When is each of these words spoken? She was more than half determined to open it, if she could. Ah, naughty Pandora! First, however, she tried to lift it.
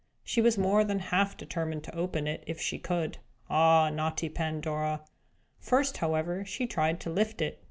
She 0.23 0.41
was 0.41 0.57
more 0.57 0.83
than 0.83 0.97
half 0.97 1.37
determined 1.37 1.83
to 1.83 1.95
open 1.95 2.25
it, 2.25 2.43
if 2.47 2.59
she 2.59 2.79
could. 2.79 3.19
Ah, 3.51 3.91
naughty 3.91 4.29
Pandora! 4.29 5.01
First, 5.59 5.97
however, 5.97 6.43
she 6.43 6.65
tried 6.65 6.99
to 7.01 7.11
lift 7.11 7.39
it. 7.39 7.59